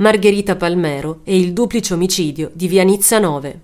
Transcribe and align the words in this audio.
Margherita 0.00 0.54
Palmero 0.54 1.22
e 1.24 1.36
il 1.36 1.52
duplice 1.52 1.92
omicidio 1.92 2.52
di 2.52 2.68
via 2.68 2.84
Nizza 2.84 3.18
9. 3.18 3.60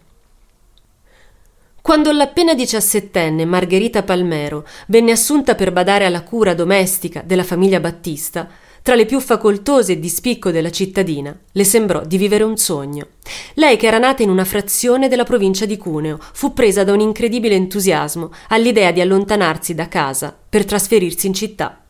Quando 1.80 2.10
l'appena 2.10 2.54
diciassettenne 2.54 3.44
Margherita 3.44 4.02
Palmero 4.02 4.66
venne 4.88 5.12
assunta 5.12 5.54
per 5.54 5.70
badare 5.70 6.06
alla 6.06 6.24
cura 6.24 6.52
domestica 6.52 7.22
della 7.24 7.44
famiglia 7.44 7.78
Battista, 7.78 8.48
tra 8.82 8.96
le 8.96 9.06
più 9.06 9.20
facoltose 9.20 9.92
e 9.92 10.00
di 10.00 10.08
spicco 10.08 10.50
della 10.50 10.72
cittadina, 10.72 11.38
le 11.52 11.64
sembrò 11.64 12.04
di 12.04 12.16
vivere 12.16 12.42
un 12.42 12.56
sogno. 12.56 13.06
Lei, 13.54 13.76
che 13.76 13.86
era 13.86 13.98
nata 13.98 14.24
in 14.24 14.28
una 14.28 14.44
frazione 14.44 15.06
della 15.06 15.22
provincia 15.22 15.66
di 15.66 15.76
Cuneo, 15.76 16.18
fu 16.20 16.52
presa 16.52 16.82
da 16.82 16.92
un 16.92 16.98
incredibile 16.98 17.54
entusiasmo 17.54 18.32
all'idea 18.48 18.90
di 18.90 19.00
allontanarsi 19.00 19.72
da 19.72 19.86
casa 19.86 20.36
per 20.48 20.64
trasferirsi 20.64 21.28
in 21.28 21.34
città. 21.34 21.84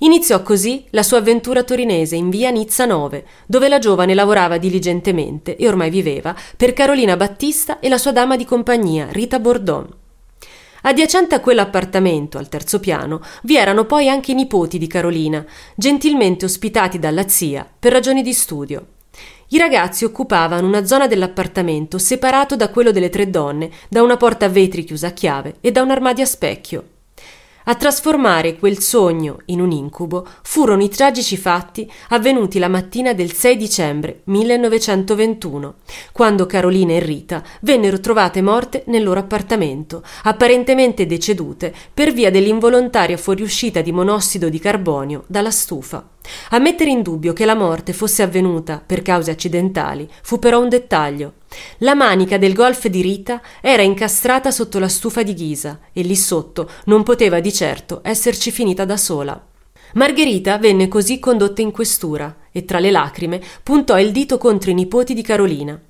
Iniziò 0.00 0.42
così 0.42 0.84
la 0.90 1.02
sua 1.02 1.18
avventura 1.18 1.64
torinese 1.64 2.14
in 2.14 2.30
via 2.30 2.50
Nizza 2.50 2.84
9, 2.84 3.26
dove 3.46 3.68
la 3.68 3.80
giovane 3.80 4.14
lavorava 4.14 4.56
diligentemente 4.56 5.56
e 5.56 5.66
ormai 5.66 5.90
viveva 5.90 6.36
per 6.56 6.72
Carolina 6.72 7.16
Battista 7.16 7.80
e 7.80 7.88
la 7.88 7.98
sua 7.98 8.12
dama 8.12 8.36
di 8.36 8.44
compagnia, 8.44 9.08
Rita 9.10 9.40
Bordon. 9.40 9.88
Adiacente 10.82 11.34
a 11.34 11.40
quell'appartamento, 11.40 12.38
al 12.38 12.48
terzo 12.48 12.78
piano, 12.78 13.20
vi 13.42 13.56
erano 13.56 13.86
poi 13.86 14.08
anche 14.08 14.30
i 14.30 14.36
nipoti 14.36 14.78
di 14.78 14.86
Carolina, 14.86 15.44
gentilmente 15.74 16.44
ospitati 16.44 17.00
dalla 17.00 17.26
zia 17.26 17.68
per 17.78 17.90
ragioni 17.90 18.22
di 18.22 18.32
studio. 18.32 18.86
I 19.48 19.58
ragazzi 19.58 20.04
occupavano 20.04 20.64
una 20.64 20.86
zona 20.86 21.08
dell'appartamento 21.08 21.98
separato 21.98 22.54
da 22.54 22.68
quello 22.68 22.92
delle 22.92 23.10
tre 23.10 23.28
donne 23.28 23.70
da 23.88 24.02
una 24.02 24.16
porta 24.16 24.44
a 24.44 24.48
vetri 24.48 24.84
chiusa 24.84 25.08
a 25.08 25.12
chiave 25.12 25.56
e 25.60 25.72
da 25.72 25.82
un 25.82 25.90
armadio 25.90 26.22
a 26.22 26.26
specchio. 26.26 26.84
A 27.64 27.74
trasformare 27.74 28.56
quel 28.56 28.78
sogno 28.78 29.40
in 29.46 29.60
un 29.60 29.72
incubo 29.72 30.26
furono 30.42 30.82
i 30.82 30.88
tragici 30.88 31.36
fatti 31.36 31.90
avvenuti 32.08 32.58
la 32.58 32.68
mattina 32.68 33.12
del 33.12 33.32
6 33.32 33.56
dicembre 33.56 34.20
1921, 34.24 35.74
quando 36.12 36.46
Carolina 36.46 36.94
e 36.94 37.00
Rita 37.00 37.42
vennero 37.60 38.00
trovate 38.00 38.40
morte 38.40 38.84
nel 38.86 39.02
loro 39.02 39.20
appartamento, 39.20 40.02
apparentemente 40.22 41.04
decedute 41.04 41.74
per 41.92 42.12
via 42.12 42.30
dell'involontaria 42.30 43.18
fuoriuscita 43.18 43.82
di 43.82 43.92
monossido 43.92 44.48
di 44.48 44.58
carbonio 44.58 45.24
dalla 45.26 45.50
stufa. 45.50 46.08
A 46.50 46.58
mettere 46.58 46.90
in 46.90 47.02
dubbio 47.02 47.32
che 47.32 47.44
la 47.44 47.54
morte 47.54 47.92
fosse 47.92 48.22
avvenuta 48.22 48.82
per 48.84 49.02
cause 49.02 49.30
accidentali 49.30 50.08
fu 50.22 50.38
però 50.38 50.60
un 50.60 50.68
dettaglio. 50.68 51.34
La 51.78 51.94
manica 51.94 52.38
del 52.38 52.54
golf 52.54 52.86
di 52.86 53.02
Rita 53.02 53.40
era 53.60 53.82
incastrata 53.82 54.50
sotto 54.50 54.78
la 54.78 54.88
stufa 54.88 55.22
di 55.22 55.34
ghisa 55.34 55.80
e 55.92 56.02
lì 56.02 56.16
sotto 56.16 56.70
non 56.84 57.02
poteva 57.02 57.40
di 57.40 57.52
certo 57.52 58.00
esserci 58.02 58.50
finita 58.50 58.84
da 58.84 58.96
sola. 58.96 59.42
Margherita 59.94 60.58
venne 60.58 60.88
così 60.88 61.18
condotta 61.18 61.62
in 61.62 61.70
questura 61.70 62.36
e 62.52 62.64
tra 62.64 62.78
le 62.78 62.90
lacrime 62.90 63.40
puntò 63.62 63.98
il 63.98 64.12
dito 64.12 64.36
contro 64.36 64.70
i 64.70 64.74
nipoti 64.74 65.14
di 65.14 65.22
Carolina. 65.22 65.80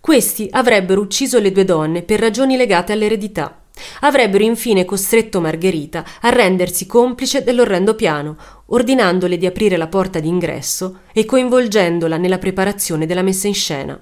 Questi 0.00 0.48
avrebbero 0.50 1.00
ucciso 1.00 1.38
le 1.38 1.50
due 1.52 1.64
donne 1.64 2.02
per 2.02 2.20
ragioni 2.20 2.56
legate 2.56 2.92
all'eredità. 2.92 3.62
Avrebbero 4.00 4.44
infine 4.44 4.84
costretto 4.84 5.40
Margherita 5.40 6.04
a 6.20 6.28
rendersi 6.28 6.86
complice 6.86 7.42
dell'orrendo 7.42 7.94
piano, 7.94 8.36
ordinandole 8.66 9.36
di 9.36 9.46
aprire 9.46 9.76
la 9.76 9.88
porta 9.88 10.20
d'ingresso 10.20 11.00
e 11.12 11.24
coinvolgendola 11.24 12.16
nella 12.16 12.38
preparazione 12.38 13.06
della 13.06 13.22
messa 13.22 13.46
in 13.46 13.54
scena. 13.54 14.00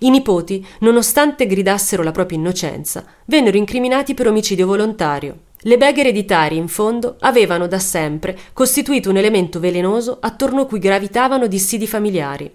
I 0.00 0.10
nipoti, 0.10 0.64
nonostante 0.80 1.46
gridassero 1.46 2.02
la 2.02 2.12
propria 2.12 2.38
innocenza, 2.38 3.04
vennero 3.26 3.56
incriminati 3.56 4.14
per 4.14 4.28
omicidio 4.28 4.66
volontario. 4.66 5.38
Le 5.60 5.78
beghe 5.78 6.00
ereditarie, 6.00 6.58
in 6.58 6.68
fondo, 6.68 7.16
avevano 7.20 7.66
da 7.66 7.78
sempre 7.78 8.38
costituito 8.52 9.10
un 9.10 9.16
elemento 9.16 9.58
velenoso 9.58 10.18
attorno 10.20 10.66
cui 10.66 10.78
gravitavano 10.78 11.46
dissidi 11.46 11.86
familiari. 11.86 12.52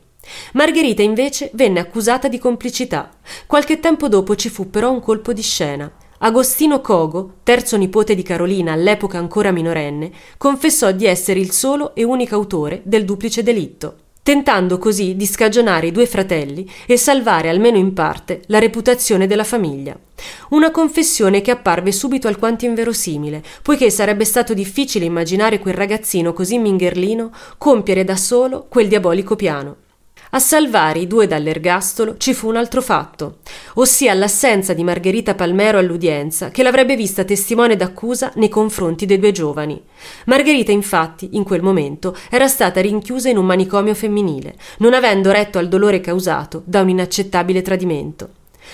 Margherita 0.53 1.01
invece 1.01 1.49
venne 1.53 1.79
accusata 1.79 2.27
di 2.27 2.37
complicità. 2.37 3.09
Qualche 3.47 3.79
tempo 3.79 4.07
dopo 4.07 4.35
ci 4.35 4.49
fu 4.49 4.69
però 4.69 4.91
un 4.91 5.01
colpo 5.01 5.33
di 5.33 5.41
scena. 5.41 5.91
Agostino 6.19 6.81
Cogo, 6.81 7.37
terzo 7.43 7.75
nipote 7.77 8.13
di 8.13 8.21
Carolina, 8.21 8.73
all'epoca 8.73 9.17
ancora 9.17 9.51
minorenne, 9.51 10.11
confessò 10.37 10.91
di 10.91 11.07
essere 11.07 11.39
il 11.39 11.51
solo 11.51 11.95
e 11.95 12.03
unico 12.03 12.35
autore 12.35 12.81
del 12.85 13.05
duplice 13.05 13.41
delitto, 13.41 13.95
tentando 14.23 14.77
così 14.77 15.15
di 15.15 15.25
scagionare 15.25 15.87
i 15.87 15.91
due 15.91 16.05
fratelli 16.05 16.69
e 16.85 16.97
salvare 16.97 17.49
almeno 17.49 17.77
in 17.77 17.93
parte 17.93 18.41
la 18.47 18.59
reputazione 18.59 19.27
della 19.27 19.43
famiglia. 19.43 19.97
Una 20.49 20.69
confessione 20.69 21.41
che 21.41 21.51
apparve 21.51 21.91
subito 21.91 22.27
alquanto 22.27 22.65
inverosimile, 22.65 23.43
poiché 23.61 23.89
sarebbe 23.89 24.25
stato 24.25 24.53
difficile 24.53 25.05
immaginare 25.05 25.59
quel 25.59 25.73
ragazzino 25.73 26.33
così 26.33 26.59
mingherlino 26.59 27.31
compiere 27.57 28.03
da 28.03 28.15
solo 28.15 28.67
quel 28.69 28.87
diabolico 28.87 29.35
piano. 29.35 29.77
A 30.33 30.39
salvare 30.39 30.99
i 30.99 31.07
due 31.07 31.27
dall'ergastolo 31.27 32.15
ci 32.15 32.33
fu 32.33 32.47
un 32.47 32.55
altro 32.55 32.81
fatto, 32.81 33.39
ossia 33.73 34.13
l'assenza 34.13 34.73
di 34.73 34.81
Margherita 34.81 35.35
Palmero 35.35 35.77
all'udienza, 35.77 36.51
che 36.51 36.63
l'avrebbe 36.63 36.95
vista 36.95 37.25
testimone 37.25 37.75
d'accusa 37.75 38.31
nei 38.35 38.47
confronti 38.47 39.05
dei 39.05 39.19
due 39.19 39.33
giovani. 39.33 39.83
Margherita, 40.27 40.71
infatti, 40.71 41.31
in 41.33 41.43
quel 41.43 41.61
momento 41.61 42.15
era 42.29 42.47
stata 42.47 42.79
rinchiusa 42.79 43.27
in 43.27 43.35
un 43.35 43.45
manicomio 43.45 43.93
femminile, 43.93 44.55
non 44.77 44.93
avendo 44.93 45.31
retto 45.31 45.57
al 45.57 45.67
dolore 45.67 45.99
causato 45.99 46.61
da 46.63 46.79
un 46.79 46.87
inaccettabile 46.87 47.61
tradimento. 47.61 48.29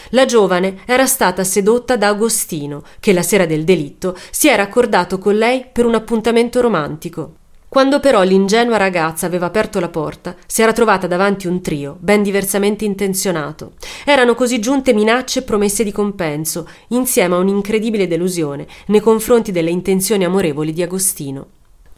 La 0.09 0.25
giovane 0.25 0.81
era 0.85 1.07
stata 1.07 1.43
sedotta 1.43 1.97
da 1.97 2.09
Agostino, 2.09 2.83
che 2.99 3.13
la 3.13 3.23
sera 3.23 3.47
del 3.47 3.63
delitto 3.63 4.15
si 4.29 4.47
era 4.47 4.61
accordato 4.61 5.17
con 5.17 5.35
lei 5.35 5.65
per 5.73 5.87
un 5.87 5.95
appuntamento 5.95 6.61
romantico. 6.61 7.33
Quando 7.69 7.99
però 7.99 8.23
l'ingenua 8.23 8.77
ragazza 8.77 9.25
aveva 9.25 9.47
aperto 9.47 9.81
la 9.81 9.89
porta, 9.89 10.35
si 10.47 10.61
era 10.61 10.71
trovata 10.71 11.05
davanti 11.05 11.47
un 11.47 11.61
trio, 11.61 11.97
ben 11.99 12.23
diversamente 12.23 12.85
intenzionato. 12.85 13.73
Erano 14.05 14.35
così 14.35 14.59
giunte 14.59 14.93
minacce 14.93 15.39
e 15.39 15.43
promesse 15.43 15.83
di 15.83 15.91
compenso, 15.91 16.67
insieme 16.89 17.35
a 17.35 17.39
un'incredibile 17.39 18.07
delusione 18.07 18.65
nei 18.87 19.01
confronti 19.01 19.51
delle 19.51 19.69
intenzioni 19.69 20.23
amorevoli 20.23 20.71
di 20.71 20.81
Agostino. 20.81 21.47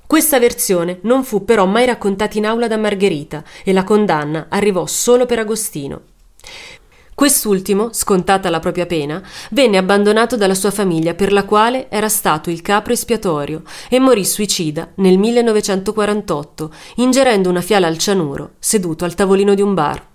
Questa 0.08 0.40
versione 0.40 1.00
non 1.04 1.24
fu 1.24 1.46
però 1.46 1.68
mai 1.68 1.86
raccontata 1.86 2.40
in 2.40 2.48
aula 2.48 2.68
da 2.68 2.78
Margherita 2.78 3.44
e 3.64 3.72
la 3.72 3.84
condanna 3.84 4.48
arrivò 4.50 4.88
solo 4.88 5.28
per 5.28 5.38
Agostino. 5.38 6.02
Quest'ultimo, 7.20 7.90
scontata 7.92 8.50
la 8.50 8.60
propria 8.60 8.86
pena, 8.86 9.22
venne 9.52 9.76
abbandonato 9.76 10.38
dalla 10.38 10.54
sua 10.54 10.72
famiglia 10.72 11.16
per 11.16 11.34
la 11.34 11.44
quale 11.44 11.90
era 11.90 12.08
stato 12.08 12.50
il 12.50 12.62
capro 12.62 12.94
espiatorio 12.94 13.64
e 13.90 14.00
morì 14.00 14.24
suicida 14.24 14.94
nel 14.96 15.18
1948, 15.18 16.72
ingerendo 16.96 17.50
una 17.50 17.60
fiala 17.60 17.88
al 17.88 17.98
cianuro, 17.98 18.52
seduto 18.60 19.04
al 19.04 19.16
tavolino 19.16 19.54
di 19.54 19.62
un 19.62 19.74
bar. 19.74 20.09